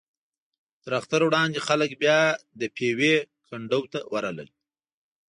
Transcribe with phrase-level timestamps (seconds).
[0.83, 2.19] تر اختر وړاندې خلک بیا
[2.59, 3.15] د پېوې
[3.47, 4.49] کنډو ته ورغلل.